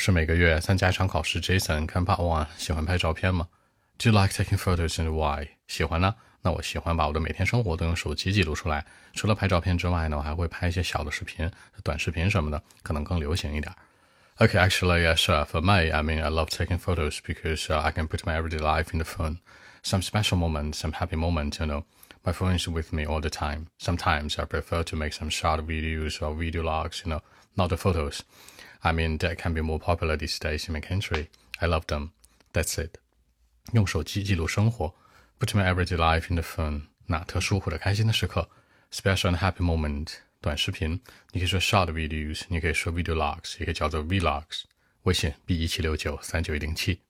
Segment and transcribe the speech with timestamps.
[0.00, 3.48] 是每个月参加一场考试，Jason 看 Part One 喜欢拍照片吗？
[3.98, 5.48] Do you like taking photos and why？
[5.68, 6.14] 喜欢呢？
[6.40, 8.86] 那我喜欢把我的每天生活都用手机记录出来。
[9.12, 11.50] 除了拍照片之外呢，我还会拍一些小的视频、
[11.84, 13.70] 短视频什么的，可能更流行一点。
[14.38, 18.08] Okay, actually, yes, uh, for me, I mean, I love taking photos because uh, I can
[18.08, 19.40] put my everyday life in the phone.
[19.82, 21.84] Some special moments, some happy moments, you know.
[22.24, 23.66] My phone is with me all the time.
[23.78, 27.20] Sometimes I prefer to make some short videos or video logs, you know,
[27.54, 28.22] not the photos.
[28.81, 31.27] I mean, that can be more popular these days in my country.
[31.59, 32.09] I love them.
[32.53, 32.97] That's it.
[33.73, 34.93] 用手机记录生活，
[35.39, 36.83] put my everyday life in the phone。
[37.07, 38.49] 那特殊或者开心的时刻，
[38.91, 40.13] special and happy moment。
[40.41, 44.63] 短视频，你可以说 short videos，你可以说 video logs，也可以叫做 vlogs。
[45.03, 47.01] 微信 b 一七六九三九一零七。